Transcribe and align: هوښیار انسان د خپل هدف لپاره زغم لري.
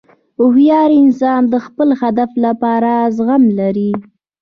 هوښیار 0.37 0.89
انسان 1.03 1.41
د 1.53 1.55
خپل 1.65 1.89
هدف 2.01 2.31
لپاره 2.45 2.91
زغم 3.17 3.43
لري. 3.59 3.91